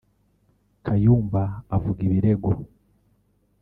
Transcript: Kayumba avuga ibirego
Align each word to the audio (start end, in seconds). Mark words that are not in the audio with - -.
Kayumba 0.85 1.43
avuga 1.75 1.99
ibirego 2.07 2.51